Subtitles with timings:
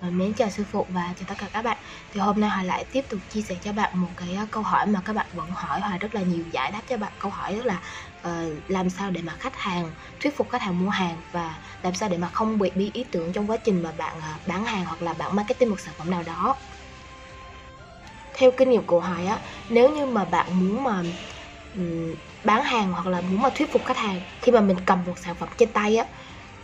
[0.00, 1.76] Ờ, mến chào sư phụ và chào tất cả các bạn.
[2.12, 4.62] Thì hôm nay hòa lại tiếp tục chia sẻ cho bạn một cái ờ, câu
[4.62, 5.80] hỏi mà các bạn vẫn hỏi.
[5.80, 7.80] Hòa rất là nhiều giải đáp cho bạn câu hỏi rất là
[8.20, 9.90] uh, làm sao để mà khách hàng
[10.20, 13.04] thuyết phục khách hàng mua hàng và làm sao để mà không bị bí ý
[13.10, 15.94] tưởng trong quá trình mà bạn uh, bán hàng hoặc là bạn marketing một sản
[15.98, 16.56] phẩm nào đó.
[18.34, 19.38] Theo kinh nghiệm của hòa á
[19.68, 21.02] nếu như mà bạn muốn mà
[21.76, 25.04] um, bán hàng hoặc là muốn mà thuyết phục khách hàng khi mà mình cầm
[25.06, 26.04] một sản phẩm trên tay á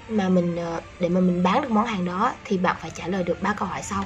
[0.08, 3.06] mà mình ờ, để mà mình bán được món hàng đó thì bạn phải trả
[3.06, 4.04] lời được ba câu hỏi sau.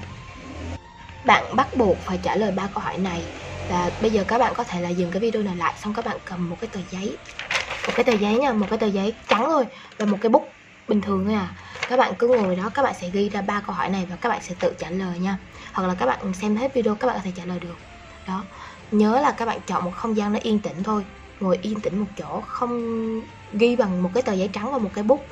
[1.25, 3.23] Bạn bắt buộc phải trả lời ba câu hỏi này.
[3.71, 6.05] Và bây giờ các bạn có thể là dừng cái video này lại, xong các
[6.05, 7.17] bạn cầm một cái tờ giấy.
[7.87, 9.65] Một cái tờ giấy nha, một cái tờ giấy trắng thôi
[9.99, 10.53] và một cái bút
[10.89, 11.49] bình thường thôi à.
[11.89, 14.17] Các bạn cứ ngồi đó, các bạn sẽ ghi ra ba câu hỏi này và
[14.17, 15.39] các bạn sẽ tự trả lời nha.
[15.73, 17.77] Hoặc là các bạn xem hết video, các bạn có thể trả lời được.
[18.27, 18.45] Đó.
[18.91, 21.05] Nhớ là các bạn chọn một không gian nó yên tĩnh thôi.
[21.41, 24.91] Ngồi yên tĩnh một chỗ, không ghi bằng một cái tờ giấy trắng và một
[24.95, 25.27] cái bút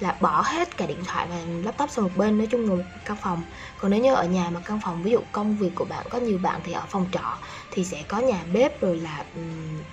[0.00, 2.84] là bỏ hết cả điện thoại và laptop sang một bên nói chung ngồi một
[3.04, 3.42] căn phòng.
[3.76, 6.18] Còn nếu như ở nhà mà căn phòng ví dụ công việc của bạn có
[6.18, 9.84] nhiều bạn thì ở phòng trọ thì sẽ có nhà bếp rồi là um,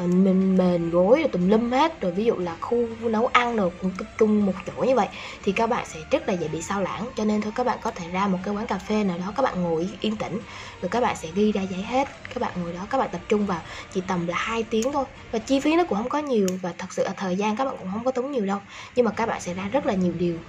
[0.00, 2.00] Ờ, mình mền gối rồi tùm lum hết.
[2.00, 5.08] Rồi ví dụ là khu nấu ăn rồi cũng tập trung một chỗ như vậy,
[5.42, 7.08] thì các bạn sẽ rất là dễ bị sao lãng.
[7.16, 9.32] Cho nên thôi, các bạn có thể ra một cái quán cà phê nào đó,
[9.36, 10.40] các bạn ngồi yên tĩnh,
[10.80, 12.08] rồi các bạn sẽ ghi ra giấy hết.
[12.34, 15.04] Các bạn ngồi đó, các bạn tập trung vào chỉ tầm là hai tiếng thôi.
[15.32, 17.64] Và chi phí nó cũng không có nhiều, và thật sự là thời gian các
[17.64, 18.58] bạn cũng không có tốn nhiều đâu.
[18.94, 20.44] Nhưng mà các bạn sẽ ra rất là nhiều điều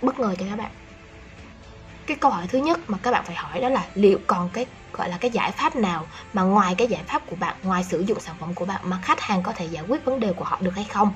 [0.00, 0.72] bất ngờ cho các bạn
[2.06, 4.66] cái câu hỏi thứ nhất mà các bạn phải hỏi đó là liệu còn cái
[4.92, 8.00] gọi là cái giải pháp nào mà ngoài cái giải pháp của bạn ngoài sử
[8.00, 10.44] dụng sản phẩm của bạn mà khách hàng có thể giải quyết vấn đề của
[10.44, 11.12] họ được hay không?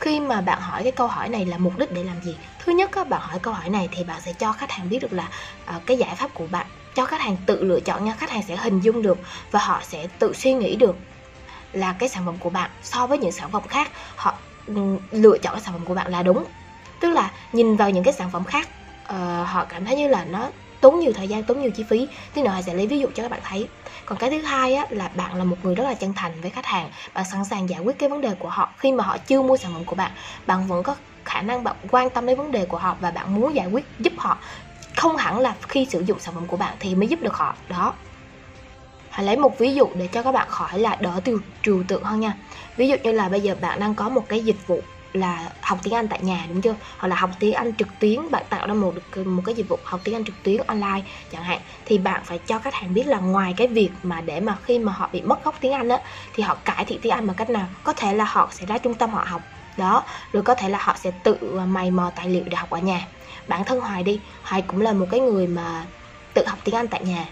[0.00, 2.36] Khi mà bạn hỏi cái câu hỏi này là mục đích để làm gì?
[2.64, 4.98] Thứ nhất các bạn hỏi câu hỏi này thì bạn sẽ cho khách hàng biết
[5.02, 5.28] được là
[5.76, 8.42] uh, cái giải pháp của bạn cho khách hàng tự lựa chọn nha khách hàng
[8.48, 9.18] sẽ hình dung được
[9.50, 10.96] và họ sẽ tự suy nghĩ được
[11.72, 14.34] là cái sản phẩm của bạn so với những sản phẩm khác họ
[14.66, 14.74] ừ,
[15.10, 16.44] lựa chọn cái sản phẩm của bạn là đúng.
[17.00, 18.68] Tức là nhìn vào những cái sản phẩm khác
[19.04, 22.08] uh, họ cảm thấy như là nó tốn nhiều thời gian tốn nhiều chi phí.
[22.34, 23.68] Tí nữa sẽ lấy ví dụ cho các bạn thấy.
[24.06, 26.50] Còn cái thứ hai á, là bạn là một người rất là chân thành với
[26.50, 26.90] khách hàng.
[27.14, 29.56] Bạn sẵn sàng giải quyết cái vấn đề của họ khi mà họ chưa mua
[29.56, 30.12] sản phẩm của bạn.
[30.46, 33.34] Bạn vẫn có khả năng bạn quan tâm đến vấn đề của họ và bạn
[33.34, 34.38] muốn giải quyết giúp họ.
[34.96, 37.54] Không hẳn là khi sử dụng sản phẩm của bạn thì mới giúp được họ.
[37.68, 37.94] Đó.
[39.10, 42.02] Hãy lấy một ví dụ để cho các bạn khỏi là đỡ tiêu trừu tượng
[42.02, 42.36] hơn nha.
[42.76, 44.80] Ví dụ như là bây giờ bạn đang có một cái dịch vụ
[45.14, 46.76] là học tiếng Anh tại nhà, đúng chưa?
[46.98, 48.94] Hoặc là học tiếng Anh trực tuyến, bạn tạo ra một
[49.26, 52.38] một cái dịch vụ học tiếng Anh trực tuyến online chẳng hạn, thì bạn phải
[52.46, 55.22] cho khách hàng biết là ngoài cái việc mà để mà khi mà họ bị
[55.22, 55.98] mất gốc tiếng Anh á,
[56.32, 57.68] thì họ cải thiện tiếng Anh bằng cách nào?
[57.82, 59.42] Có thể là họ sẽ ra trung tâm họ học,
[59.76, 60.04] đó.
[60.32, 62.78] Rồi có thể là họ sẽ tự à, mày mò tài liệu để học ở
[62.78, 63.08] nhà.
[63.46, 65.86] Bản thân Hoài đi, Hoài cũng là một cái người mà
[66.34, 67.26] tự học tiếng Anh tại nhà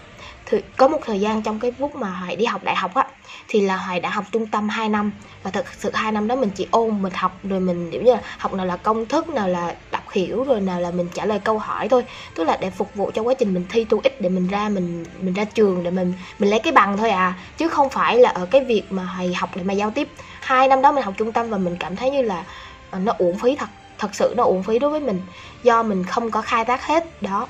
[0.45, 3.07] thì có một thời gian trong cái lúc mà Hoài đi học đại học á,
[3.47, 5.11] thì là Hoài đã học trung tâm 2 năm.
[5.43, 8.11] Và thực sự hai năm đó mình chỉ ôn, mình học, rồi mình, kiểu như
[8.13, 11.25] là, học nào là công thức, nào là đọc hiểu, rồi nào là mình trả
[11.25, 12.03] lời câu hỏi thôi.
[12.35, 14.69] Tức là để phục vụ cho quá trình mình thi tu ích để mình ra
[14.69, 17.33] mình mình ra trường để mình mình lấy cái bằng thôi à.
[17.57, 20.07] Chứ không phải là ở cái việc mà Hoài học để mà giao tiếp.
[20.41, 22.43] Hai năm đó mình học trung tâm và mình cảm thấy như là
[22.91, 25.21] ờ, nó uổng phí thật thật sự nó uổng phí đối với mình.
[25.63, 27.47] Do mình không có khai thác hết, đó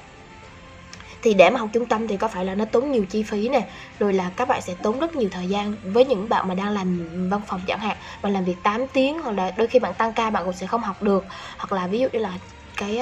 [1.23, 3.49] thì để mà học trung tâm thì có phải là nó tốn nhiều chi phí
[3.49, 3.67] nè
[3.99, 6.69] rồi là các bạn sẽ tốn rất nhiều thời gian với những bạn mà đang
[6.69, 9.93] làm văn phòng chẳng hạn mà làm việc 8 tiếng hoặc là đôi khi bạn
[9.93, 11.25] tăng ca bạn cũng sẽ không học được.
[11.57, 12.37] Hoặc là ví dụ như là
[12.77, 12.99] cái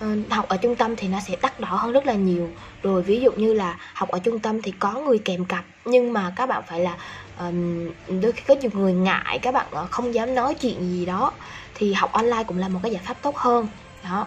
[0.00, 2.50] um, học ở trung tâm thì nó sẽ đắt đỏ hơn rất là nhiều.
[2.82, 6.12] Rồi ví dụ như là học ở trung tâm thì có người kèm cặp nhưng
[6.12, 6.96] mà các bạn phải là
[7.40, 11.06] um, đôi khi có nhiều người ngại các bạn ờ, không dám nói chuyện gì
[11.06, 11.32] đó
[11.74, 13.68] thì học online cũng là một cái giải pháp tốt hơn.
[14.04, 14.26] Đó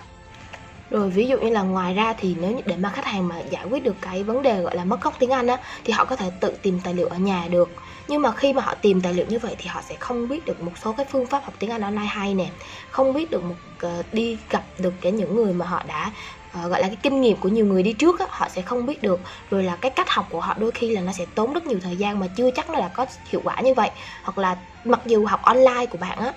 [0.89, 3.66] rồi ví dụ như là ngoài ra thì nếu để mà khách hàng mà giải
[3.66, 6.16] quyết được cái vấn đề gọi là mất gốc tiếng Anh á thì họ có
[6.16, 7.75] thể tự tìm tài liệu ở nhà được.
[8.07, 10.45] Nhưng mà khi mà họ tìm tài liệu như vậy thì họ sẽ không biết
[10.45, 12.50] được một số cái phương pháp học tiếng Anh online hay nè.
[12.89, 16.11] Không biết được một ờ, đi gặp được cái những người mà họ đã
[16.47, 18.85] uh, gọi là cái kinh nghiệm của nhiều người đi trước á, họ sẽ không
[18.85, 19.21] biết được.
[19.50, 21.79] Rồi là cái cách học của họ đôi khi là nó sẽ tốn rất nhiều
[21.83, 23.89] thời gian mà chưa chắc nó là có hiệu quả như vậy.
[24.23, 26.33] Hoặc là mặc dù học online của bạn á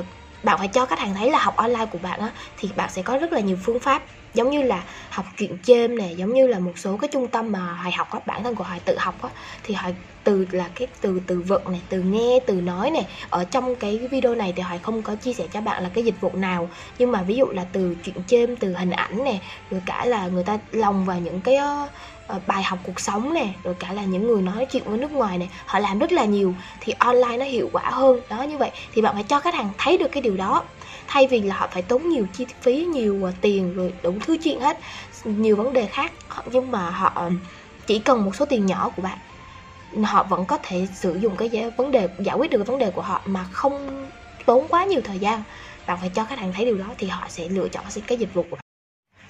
[0.00, 0.06] uh,
[0.42, 3.02] bạn phải cho khách hàng thấy là học online của bạn á thì bạn sẽ
[3.02, 4.02] có rất là nhiều phương pháp
[4.34, 7.52] giống như là học chuyện chêm nè giống như là một số cái trung tâm
[7.52, 9.28] mà hoài học á bản thân của hoài tự học á
[9.62, 13.44] thì hoài từ là cái từ từ vựng này từ nghe từ nói này ở
[13.44, 16.20] trong cái video này thì hoài không có chia sẻ cho bạn là cái dịch
[16.20, 19.82] vụ nào nhưng mà ví dụ là từ chuyện chêm từ hình ảnh này rồi
[19.86, 21.90] cả là người ta lòng vào những cái uh,
[22.28, 25.10] Ờ, bài học cuộc sống nè, rồi cả là những người nói chuyện với nước
[25.12, 28.16] ngoài này họ làm rất là nhiều, thì online nó hiệu quả hơn.
[28.28, 30.68] Đó, như vậy thì bạn phải cho khách hàng thấy được cái điều đó.
[31.06, 34.36] Thay vì là họ phải tốn nhiều chi phí, nhiều ờ, tiền rồi đủ thứ
[34.44, 34.78] chuyện hết,
[35.24, 36.12] nhiều vấn đề khác
[36.46, 37.30] nhưng mà họ ờ,
[37.86, 39.18] chỉ cần một số tiền nhỏ của bạn,
[40.04, 42.90] họ vẫn có thể sử dụng cái vấn đề, giải quyết được cái vấn đề
[42.90, 44.10] của họ mà không
[44.46, 45.42] tốn quá nhiều thời gian.
[45.86, 48.30] Bạn phải cho khách hàng thấy điều đó thì họ sẽ lựa chọn cái dịch
[48.34, 48.67] vụ của bạn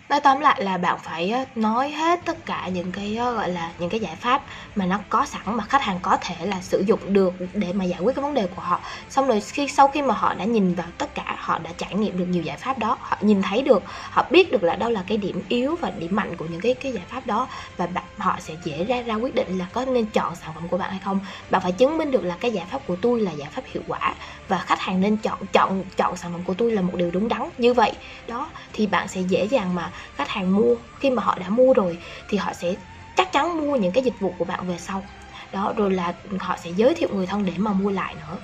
[0.08, 3.90] nói tóm lại là bạn phải nói hết tất cả những cái gọi là, những
[3.90, 4.42] cái giải pháp
[4.74, 7.84] mà nó có sẵn mà khách hàng có thể là sử dụng được để mà
[7.84, 8.80] giải quyết cái vấn đề của họ.
[9.08, 11.94] Xong rồi khi, sau khi mà họ đã nhìn vào tất cả họ đã trải
[11.94, 12.98] nghiệm được nhiều giải pháp đó.
[13.00, 16.16] Họ nhìn thấy được họ biết được là đâu là cái điểm yếu và điểm
[16.16, 19.14] mạnh của những cái cái giải pháp đó và bạn, họ sẽ dễ ra ra
[19.14, 21.20] quyết định là có nên chọn sản phẩm của bạn hay không.
[21.50, 23.82] Bạn phải chứng minh được là cái giải pháp của tôi là giải pháp hiệu
[23.86, 24.14] quả
[24.48, 27.28] và khách hàng nên chọn chọn chọn sản phẩm của tôi là một điều đúng
[27.28, 27.42] đắn.
[27.56, 27.92] Như vậy
[28.26, 30.76] đó thì bạn sẽ dễ dàng mà khách hàng mua.
[31.00, 31.98] Khi mà họ đã mua rồi
[32.28, 32.74] thì họ sẽ
[33.16, 35.08] chắc chắn mua những cái dịch vụ của bạn về sau.
[35.52, 38.38] Đó rồi là họ sẽ giới thiệu người thân để mà mua lại nữa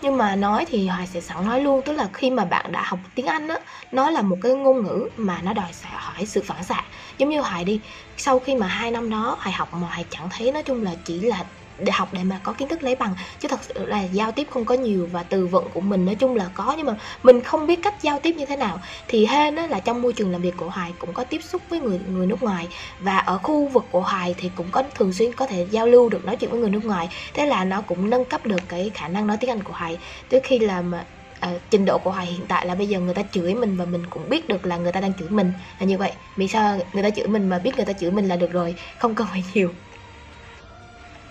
[0.00, 2.82] nhưng mà nói thì hoài sẽ sẵn nói luôn, tức là khi mà bạn đã
[2.86, 3.56] học tiếng anh á,
[3.90, 6.82] nó là một cái ngôn ngữ mà nó đòi hỏi sự phản xạ.
[7.18, 7.82] Giống như hoài đi,
[8.16, 10.94] sau khi mà hai năm đó hoài học mà hoài chẳng thấy, nói chung là
[11.04, 11.44] chỉ là
[11.78, 13.14] để học để mà có kiến thức lấy bằng.
[13.38, 16.14] Chứ thật sự là giao tiếp không có nhiều và từ vựng của mình nói
[16.14, 18.80] chung là có nhưng mà mình không biết cách giao tiếp như thế nào.
[19.08, 21.62] Thì hên á, là trong môi trường làm việc của hoài cũng có tiếp xúc
[21.68, 22.68] với người người nước ngoài.
[22.98, 26.08] Và ở khu vực của hoài thì cũng có thường xuyên có thể giao lưu
[26.08, 27.08] được nói chuyện với người nước ngoài.
[27.34, 29.98] Thế là nó cũng nâng cấp được cái khả năng nói tiếng anh của hoài.
[30.28, 31.06] Tới khi là mà
[31.40, 33.84] À, trình độ của hoài hiện tại là bây giờ người ta chửi mình và
[33.84, 35.52] mình cũng biết được là người ta đang chửi mình.
[35.78, 36.12] Là như vậy.
[36.36, 38.74] Vì sao người ta chửi mình mà biết người ta chửi mình là được rồi?
[38.98, 39.74] Không cần phải nhiều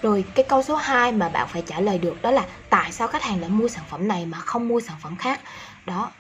[0.05, 3.07] rồi cái câu số 2 mà bạn phải trả lời được đó là tại sao
[3.07, 5.39] khách hàng lại mua sản phẩm này mà không mua sản phẩm khác.
[5.85, 6.11] Đó.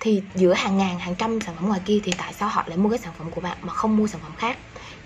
[0.00, 2.76] Thì giữa hàng ngàn, hàng trăm sản phẩm ngoài kia thì tại sao họ lại
[2.76, 4.56] mua cái sản phẩm của bạn mà không mua sản phẩm khác?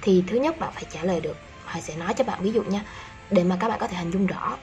[0.02, 1.36] Thì thứ nhất bạn phải trả lời được.
[1.64, 2.84] Họ sẽ nói cho bạn ví dụ nha,
[3.30, 4.56] để mà các bạn có thể hình dung rõ.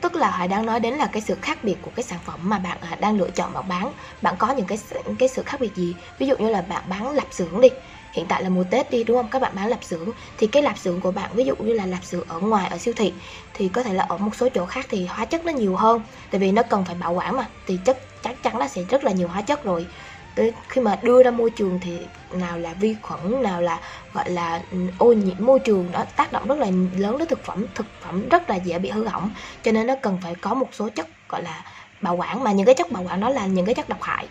[0.00, 2.40] Tức là họ đang nói đến là cái sự khác biệt của cái sản phẩm
[2.42, 3.92] mà bạn à, đang lựa chọn bạn bán.
[4.22, 4.78] Bạn có những cái
[5.18, 5.94] cái sự khác biệt gì?
[6.18, 7.68] Ví dụ như là bạn bán lạp xưởng đi
[8.16, 9.30] hiện tại là mùa tết đi, đúng không?
[9.30, 10.10] Các bạn bán lạp xưởng.
[10.38, 12.78] Thì cái lạp xưởng của bạn, ví dụ như là lạp xưởng ở ngoài, ở
[12.78, 13.12] siêu thị,
[13.54, 16.02] thì có thể là ở một số chỗ khác thì hóa chất nó nhiều hơn.
[16.30, 19.04] Tại vì nó cần phải bảo quản mà, thì chất chắc chắn nó sẽ rất
[19.04, 19.86] là nhiều hóa chất rồi.
[20.34, 23.80] Tới khi mà đưa ra môi trường thì nào là vi khuẩn, nào là,
[24.12, 26.66] gọi là ừ, ô nhiễm môi trường đó tác động rất là
[26.96, 29.30] lớn đến thực phẩm thực phẩm rất là dễ bị hư hỏng.
[29.62, 31.64] Cho nên nó cần phải có một số chất, gọi là,
[32.00, 34.28] bảo quản mà những cái chất bảo quản đó là những cái chất độc hại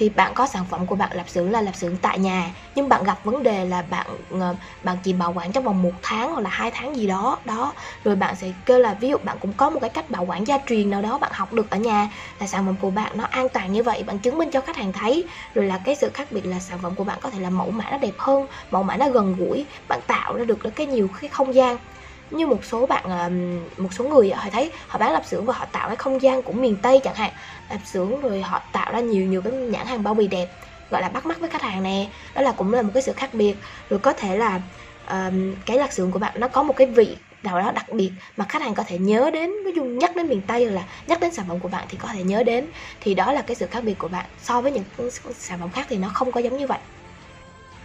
[0.00, 2.88] thì bạn có sản phẩm của bạn lạp xưởng là lạp xưởng tại nhà, nhưng
[2.88, 4.06] bạn gặp vấn đề là bạn
[4.40, 7.42] ờ, bạn chỉ bảo quản trong vòng một tháng hoặc là hai tháng gì đó
[7.46, 7.74] đó.
[8.04, 10.46] Rồi bạn sẽ kêu là, ví dụ bạn cũng có một cái cách bảo quản
[10.46, 12.08] gia truyền nào đó bạn học được ở nhà,
[12.40, 14.76] là sản phẩm của bạn nó an toàn như vậy, bạn chứng minh cho khách
[14.76, 15.28] hàng thấy.
[15.54, 17.70] Rồi là cái sự khác biệt là sản phẩm của bạn có thể là mẫu
[17.70, 21.08] mã nó đẹp hơn, mẫu mã nó gần gũi, bạn tạo ra được cái nhiều
[21.20, 21.76] cái không gian
[22.30, 23.30] như một số bạn à,
[23.76, 26.42] một số người họ thấy họ bán lạp xưởng và họ tạo cái không gian
[26.42, 27.32] của miền tây chẳng hạn.
[27.70, 30.48] Lạp xưởng rồi họ tạo ra nhiều nhiều cái nhãn hàng bao bì đẹp
[30.90, 32.06] gọi là bắt mắt với khách hàng nè.
[32.34, 33.54] Đó là cũng là một cái sự khác biệt.
[33.90, 34.60] Rồi có thể là
[35.10, 38.10] um, cái lạp xưởng của bạn nó có một cái vị nào đó đặc biệt
[38.36, 41.20] mà khách hàng có thể nhớ đến ví dụ nhắc đến miền tây là nhắc
[41.20, 42.66] đến sản phẩm của bạn thì có thể nhớ đến.
[43.00, 44.26] Thì đó là cái sự khác biệt của bạn.
[44.42, 46.78] So với những sản phẩm khác thì nó không có giống như vậy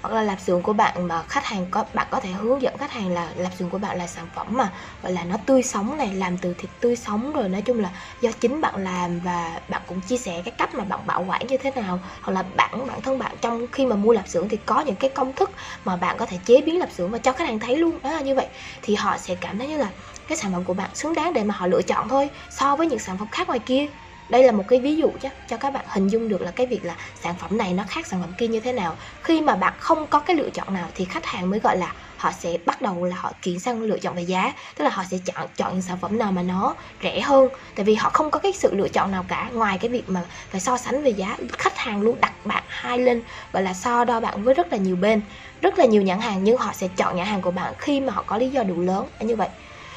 [0.05, 2.77] hoặc là lạp xưởng của bạn mà khách hàng có, bạn có thể hướng dẫn
[2.77, 4.73] khách hàng là lạp xưởng của bạn là sản phẩm mà,
[5.03, 7.89] gọi là nó tươi sống này, làm từ thịt tươi sống rồi, nói chung là
[8.21, 11.47] do chính bạn làm và bạn cũng chia sẻ cái cách mà bạn bảo quản
[11.47, 11.99] như thế nào.
[12.21, 14.95] Hoặc là bản bản thân bạn trong khi mà mua lạp xưởng thì có những
[14.95, 15.51] cái công thức
[15.85, 18.01] mà bạn có thể chế biến lạp xưởng và cho khách hàng thấy luôn.
[18.01, 18.47] Đó là như vậy.
[18.81, 19.91] Thì họ sẽ cảm thấy như là
[20.27, 22.87] cái sản phẩm của bạn xứng đáng để mà họ lựa chọn thôi, so với
[22.87, 23.87] những sản phẩm khác ngoài kia
[24.29, 26.65] đây là một cái ví dụ chắc cho các bạn hình dung được là cái
[26.65, 28.95] việc là sản phẩm này nó khác sản phẩm kia như thế nào.
[29.23, 31.93] Khi mà bạn không có cái lựa chọn nào thì khách hàng mới gọi là
[32.17, 34.53] họ sẽ bắt đầu là họ chuyển sang lựa chọn về giá.
[34.75, 37.49] Tức là họ sẽ chọn chọn những sản phẩm nào mà nó rẻ hơn.
[37.75, 39.49] Tại vì họ không có cái sự lựa chọn nào cả.
[39.53, 42.99] Ngoài cái việc mà phải so sánh về giá, khách hàng luôn đặt bạn hai
[42.99, 43.21] lên,
[43.53, 45.21] gọi là so đo bạn với rất là nhiều bên,
[45.61, 46.43] rất là nhiều nhãn hàng.
[46.43, 48.81] Nhưng họ sẽ chọn nhãn hàng của bạn khi mà họ có lý do đủ
[48.81, 49.07] lớn.
[49.19, 49.49] Như vậy,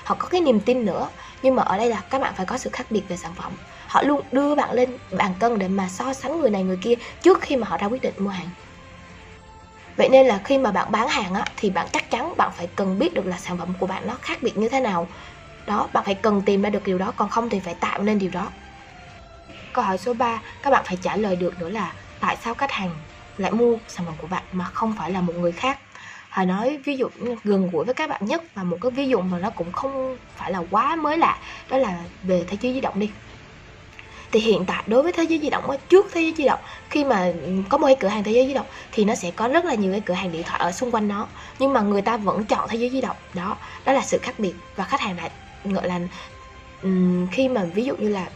[0.04, 1.08] họ có cái niềm tin nữa.
[1.42, 3.52] Nhưng mà ở đây là các bạn phải có sự khác biệt về sản phẩm
[3.88, 6.94] họ luôn đưa bạn lên bàn cân để mà so sánh người này người kia
[7.22, 8.48] trước khi mà họ ra quyết định mua hàng.
[9.96, 12.66] Vậy nên là khi mà bạn bán hàng á, thì bạn chắc chắn bạn phải
[12.76, 15.08] cần biết được là sản phẩm của bạn nó khác biệt như thế nào.
[15.66, 18.18] Đó, bạn phải cần tìm ra được điều đó, còn không thì phải tạo nên
[18.18, 18.48] điều đó.
[19.72, 22.72] Câu hỏi số 3 các bạn phải trả lời được nữa là tại sao khách
[22.72, 22.90] hàng
[23.36, 25.78] lại mua sản phẩm của bạn mà không phải là một người khác?
[26.28, 27.08] Hà nói ví dụ
[27.44, 30.16] gần gũi với các bạn nhất và một cái ví dụ mà nó cũng không
[30.36, 33.10] phải là quá mới lạ, đó là về thế giới di động đi
[34.32, 37.04] thì hiện tại đối với thế giới di động trước thế giới di động, khi
[37.04, 37.32] mà
[37.68, 39.74] có một cái cửa hàng thế giới di động thì nó sẽ có rất là
[39.74, 41.26] nhiều cái cửa hàng điện thoại ở xung quanh nó
[41.58, 43.56] nhưng mà người ta vẫn chọn thế giới di động, đó.
[43.84, 45.30] Đó là sự khác biệt và khách hàng lại,
[45.64, 46.00] gọi là
[47.32, 48.26] khi mà ví dụ như là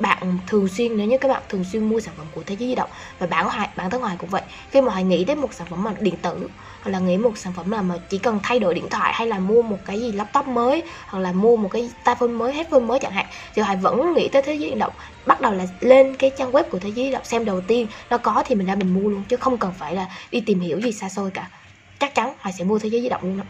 [0.00, 2.68] bạn thường xuyên nếu như các bạn thường xuyên mua sản phẩm của thế giới
[2.68, 5.38] di động và bản hoài bản thân hoài cũng vậy khi mà hoài nghĩ đến
[5.38, 6.48] một sản phẩm mà điện tử
[6.82, 9.26] hoặc là nghĩ một sản phẩm là mà chỉ cần thay đổi điện thoại hay
[9.26, 12.52] là mua một cái gì laptop mới hoặc là mua một cái tai phone mới
[12.52, 14.92] headphone mới chẳng hạn thì hoài vẫn nghĩ tới thế giới di động
[15.26, 17.86] bắt đầu là lên cái trang web của thế giới di động xem đầu tiên
[18.10, 20.60] nó có thì mình ra mình mua luôn chứ không cần phải là đi tìm
[20.60, 21.50] hiểu gì xa xôi cả.
[21.98, 23.44] Chắc chắn hoài sẽ mua thế giới di động luôn đó.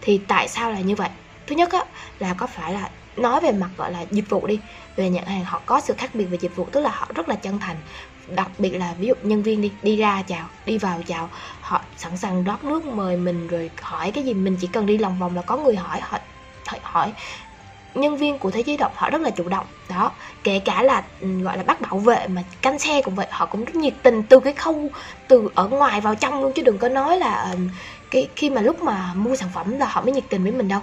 [0.00, 1.08] Thì tại sao là như vậy?
[1.46, 1.84] Thứ nhất á,
[2.18, 4.60] là có phải là nói về mặt, gọi là, dịch vụ đi.
[4.96, 7.28] Về nhận hàng, họ có sự khác biệt về dịch vụ, tức là họ rất
[7.28, 7.76] là chân thành.
[8.28, 11.80] Đặc biệt là ví dụ nhân viên đi đi ra chào, đi vào chào, họ
[11.96, 15.18] sẵn sàng rót nước mời mình rồi hỏi cái gì, mình chỉ cần đi lòng
[15.18, 16.18] vòng là có người hỏi, họ
[16.82, 17.12] hỏi.
[17.94, 19.66] Nhân viên của thế giới động họ rất là chủ động.
[19.88, 20.12] Đó,
[20.44, 23.46] kể cả là ừ, gọi là bắt bảo vệ mà canh xe cũng vậy, họ
[23.46, 24.90] cũng rất nhiệt tình từ cái khâu,
[25.28, 27.58] từ ở ngoài vào trong luôn, chứ đừng có nói là ừ,
[28.10, 30.68] cái, khi mà lúc mà mua sản phẩm là họ mới nhiệt tình với mình
[30.68, 30.80] đâu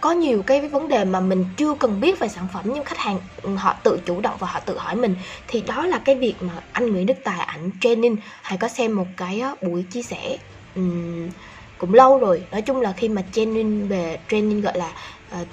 [0.00, 2.98] có nhiều cái vấn đề mà mình chưa cần biết về sản phẩm nhưng khách
[2.98, 5.14] hàng ừ, họ tự chủ động và họ tự hỏi mình
[5.48, 8.96] thì đó là cái việc mà anh Nguyễn Đức Tài ảnh training hay có xem
[8.96, 10.36] một cái buổi chia sẻ
[10.74, 11.28] um,
[11.78, 12.42] cũng lâu rồi.
[12.52, 14.92] Nói chung là khi mà training về training gọi là
[15.40, 15.48] uh,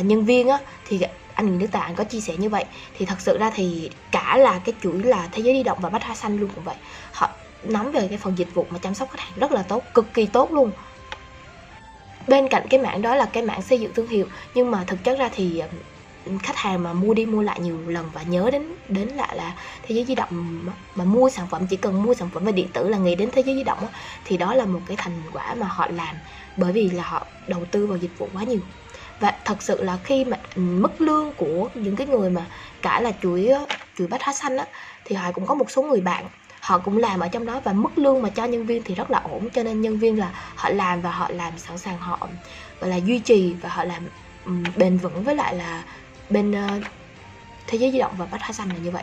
[0.00, 0.58] uh, nhân viên á
[0.88, 1.00] thì
[1.34, 2.64] anh Nguyễn Đức Tài anh có chia sẻ như vậy.
[2.98, 5.88] Thì thật sự ra thì cả là cái chuỗi là thế giới đi động và
[5.88, 6.76] bách hóa xanh luôn cũng vậy.
[7.12, 7.30] Họ
[7.62, 10.14] nắm về cái phần dịch vụ mà chăm sóc khách hàng rất là tốt cực
[10.14, 10.70] kỳ tốt luôn
[12.26, 15.04] bên cạnh cái mảng đó là cái mảng xây dựng thương hiệu nhưng mà thực
[15.04, 15.68] chất ra thì ờ,
[16.42, 19.56] khách hàng mà mua đi mua lại nhiều lần và nhớ đến đến lại là
[19.82, 20.28] thế giới di động
[20.66, 23.14] mà, mà mua sản phẩm chỉ cần mua sản phẩm về điện tử là nghĩ
[23.14, 23.78] đến thế giới di động
[24.24, 26.16] thì đó là một cái thành quả mà họ làm
[26.56, 28.60] bởi vì là họ đầu tư vào dịch vụ quá nhiều.
[29.20, 32.48] Và thật sự là khi mà ừ, mức lương của những cái người mà
[32.82, 34.66] cả là chuỗi ờ, chuỗi bách hóa xanh á
[35.04, 36.26] thì họ cũng có một số người bạn
[36.64, 39.10] họ cũng làm ở trong đó và mức lương mà cho nhân viên thì rất
[39.10, 42.28] là ổn cho nên nhân viên là họ làm và họ làm sẵn sàng họ
[42.80, 44.02] gọi là duy trì và họ làm
[44.76, 45.84] bền vững với lại là
[46.30, 46.82] bên uh,
[47.66, 49.02] thế giới di động và bách hóa xanh là như vậy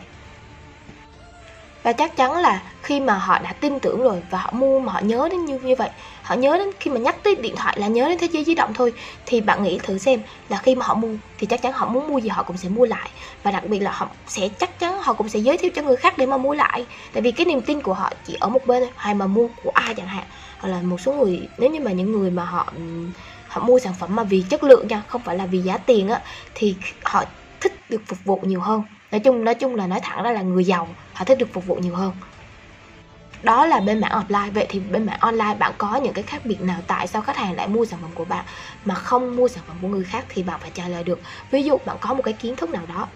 [1.83, 4.91] và chắc chắn là khi mà họ đã tin tưởng rồi và họ mua mà
[4.91, 5.89] họ nhớ đến như như vậy,
[6.23, 8.55] họ nhớ đến khi mà nhắc tới điện thoại là nhớ đến thế giới di
[8.55, 8.93] động thôi,
[9.25, 12.07] thì bạn nghĩ thử xem là khi mà họ mua thì chắc chắn họ muốn
[12.07, 13.09] mua gì họ cũng sẽ mua lại.
[13.43, 15.95] Và đặc biệt là họ sẽ, chắc chắn họ cũng sẽ giới thiệu cho người
[15.95, 16.85] khác để mà mua lại.
[17.13, 19.47] Tại vì cái niềm tin của họ chỉ ở một bên thôi, hay mà mua
[19.63, 20.27] của ai chẳng hạn.
[20.59, 22.73] Hoặc là một số người, nếu như mà những người mà họ
[23.47, 26.07] họ mua sản phẩm mà vì chất lượng nha, không phải là vì giá tiền
[26.07, 26.21] á,
[26.55, 27.23] thì họ
[27.61, 30.41] thích được phục vụ nhiều hơn nói chung nói chung là nói thẳng ra là
[30.41, 32.11] người giàu, họ thích được phục vụ nhiều hơn.
[33.43, 34.51] Đó là bên mảng offline.
[34.51, 36.79] Vậy thì bên mảng online bạn có những cái khác biệt nào?
[36.87, 38.45] Tại sao khách hàng lại mua sản phẩm của bạn
[38.85, 41.21] mà không mua sản phẩm của người khác thì bạn phải trả lời được.
[41.51, 43.07] Ví dụ bạn có một cái kiến thức nào đó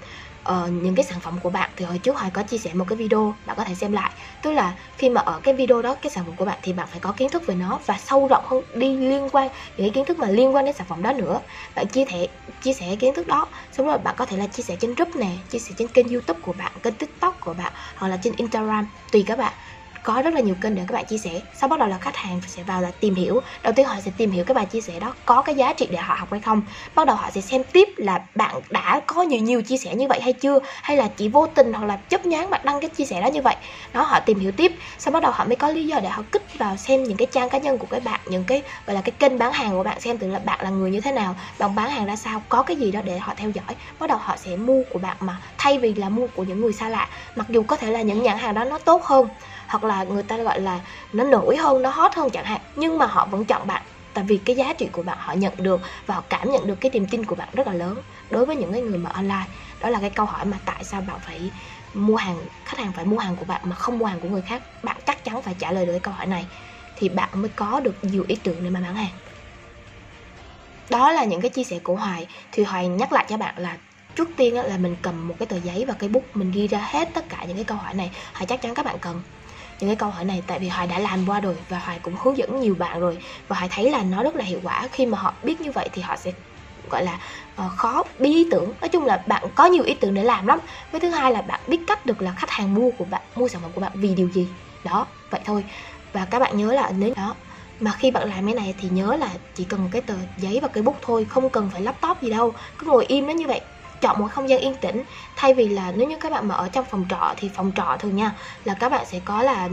[0.49, 2.85] uh, những cái sản phẩm của bạn thì hồi trước hoài có chia sẻ một
[2.89, 4.11] cái video bạn có thể xem lại.
[4.41, 6.87] Tức là khi mà ở cái video đó cái sản phẩm của bạn thì bạn
[6.91, 9.89] phải có kiến thức về nó và sâu rộng hơn đi liên quan những cái
[9.89, 11.41] kiến thức mà liên quan đến sản phẩm đó nữa.
[11.75, 12.27] Bạn chia sẻ
[12.63, 15.15] chia sẻ kiến thức đó xong rồi bạn có thể là chia sẻ trên group
[15.15, 18.33] nè chia sẻ trên kênh youtube của bạn kênh tiktok của bạn hoặc là trên
[18.37, 19.53] instagram tùy các bạn
[20.05, 21.41] có rất là nhiều kênh để các bạn chia sẻ.
[21.53, 23.41] Sau bắt đầu là khách hàng sẽ vào là tìm hiểu.
[23.63, 25.87] Đầu tiên họ sẽ tìm hiểu cái bài chia sẻ đó có cái giá trị
[25.91, 26.61] để họ học hay không.
[26.95, 30.07] Bắt đầu họ sẽ xem tiếp là bạn đã có nhiều nhiều chia sẻ như
[30.07, 32.89] vậy hay chưa, hay là chỉ vô tình hoặc là chấp nhán bạn đăng cái
[32.89, 33.55] chia sẻ đó như vậy.
[33.93, 34.71] Đó, họ tìm hiểu tiếp.
[34.97, 37.27] Sau bắt đầu họ mới có lý do để họ kích vào xem những cái
[37.31, 39.83] trang cá nhân của các bạn, những cái, gọi là cái kênh bán hàng của
[39.83, 42.41] bạn xem từ là bạn là người như thế nào, bạn bán hàng ra sao,
[42.49, 43.75] có cái gì đó để họ theo dõi.
[43.99, 46.73] Bắt đầu họ sẽ mua của bạn mà thay vì là mua của những người
[46.73, 47.07] xa lạ.
[47.35, 49.27] Mặc dù có thể là những nhãn hàng đó nó tốt hơn,
[49.67, 50.79] hoặc là người ta gọi là
[51.13, 52.61] nó nổi hơn, nó hot hơn chẳng hạn.
[52.75, 53.81] Nhưng mà họ vẫn chọn bạn,
[54.13, 56.75] tại vì cái giá trị của bạn họ nhận được và họ cảm nhận được
[56.81, 59.45] cái niềm tin của bạn rất là lớn đối với những cái người mà online.
[59.79, 61.51] Đó là cái câu hỏi mà tại sao bạn phải
[61.93, 64.41] mua hàng, khách hàng phải mua hàng của bạn mà không mua hàng của người
[64.41, 64.61] khác?
[64.83, 66.47] Bạn chắc chắn phải trả lời được cái câu hỏi này
[66.95, 69.11] thì bạn mới có được nhiều ý tưởng để mà bán hàng.
[70.89, 72.27] Đó là những cái chia sẻ của hoài.
[72.51, 73.77] Thì hoài nhắc lại cho bạn là
[74.15, 76.79] trước tiên là mình cầm một cái tờ giấy và cái bút mình ghi ra
[76.91, 78.11] hết tất cả những cái câu hỏi này.
[78.33, 79.21] Hoài chắc chắn các bạn cần
[79.79, 82.15] những cái câu hỏi này tại vì hoài đã làm qua rồi và hoài cũng
[82.23, 83.17] hướng dẫn nhiều bạn rồi.
[83.47, 84.87] Và hoài thấy là nó rất là hiệu quả.
[84.91, 86.31] Khi mà họ biết như vậy thì họ sẽ
[86.89, 87.19] gọi là
[87.65, 88.73] uh, khó bí ý tưởng.
[88.81, 90.59] Nói chung là bạn có nhiều ý tưởng để làm lắm.
[90.91, 93.47] Với thứ hai là bạn biết cách được là khách hàng mua của bạn mua
[93.47, 94.49] sản phẩm của bạn vì điều gì.
[94.83, 95.63] Đó vậy thôi.
[96.13, 97.35] Và các bạn nhớ là nếu đó
[97.79, 100.67] mà khi bạn làm cái này thì nhớ là chỉ cần cái tờ giấy và
[100.67, 102.53] cái bút thôi không cần phải laptop gì đâu.
[102.77, 103.61] Cứ ngồi im nó như vậy
[104.05, 105.03] chọn một không gian yên tĩnh.
[105.35, 107.95] Thay vì là nếu như các bạn mà ở trong phòng trọ thì phòng trọ
[107.99, 109.69] thường nha, là các bạn sẽ có là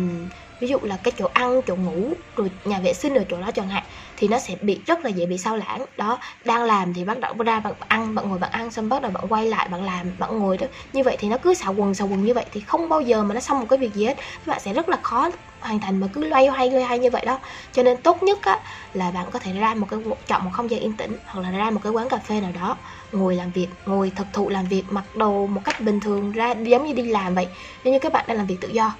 [0.60, 3.50] ví dụ là cái chỗ ăn, chỗ ngủ, rồi nhà vệ sinh ở chỗ đó
[3.54, 3.84] chẳng hạn,
[4.16, 5.84] thì nó sẽ bị, rất là dễ bị sao lãng.
[5.96, 9.02] Đó, đang làm thì bắt đầu ra bạn ăn, bạn ngồi bạn ăn, xong bắt
[9.02, 10.66] đầu bạn quay lại bạn làm, bạn ngồi đó.
[10.92, 13.22] Như vậy thì nó cứ xào quần xào quần như vậy thì không bao giờ
[13.24, 14.14] mà nó xong một cái việc gì hết.
[14.16, 15.30] Các bạn sẽ rất là khó
[15.62, 17.38] hoàn thành mà cứ loay hoay loay hoay như vậy đó.
[17.73, 18.61] Cho nên tốt nhất á
[18.92, 21.50] là bạn có thể ra một cái chọn một không gian yên tĩnh hoặc là
[21.50, 22.78] ra một cái quán cà phê nào đó
[23.12, 26.54] ngồi làm việc ngồi thực thụ làm việc mặc đồ một cách bình thường ra
[26.66, 27.49] giống như đi làm vậy.
[27.85, 28.92] Nếu như các bạn đang làm việc tự do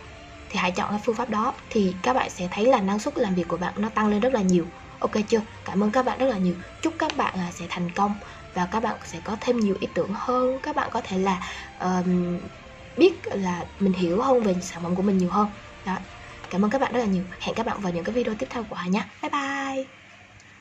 [0.49, 3.19] thì hãy chọn cái phương pháp đó thì các bạn sẽ thấy là năng suất
[3.19, 4.67] làm việc của bạn nó tăng lên rất là nhiều.
[4.99, 5.41] Ok chưa?
[5.65, 6.57] Cảm ơn các bạn rất là nhiều.
[6.83, 8.13] Chúc các bạn à, sẽ thành công
[8.55, 10.59] và các bạn sẽ có thêm nhiều ý tưởng hơn.
[10.63, 11.41] Các bạn có thể là
[11.81, 12.39] um,
[12.97, 15.49] biết là mình hiểu hơn về sản phẩm của mình nhiều hơn.
[15.85, 15.97] Đó
[16.53, 17.25] cảm ơn các bạn rất là nhiều.
[17.41, 20.02] Hẹn các bạn vào những cái video tiếp theo của Hà nhé bye bye.